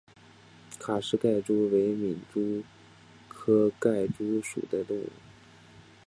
[0.79, 2.63] 卡氏盖蛛为皿蛛
[3.29, 5.11] 科盖蛛属的动物。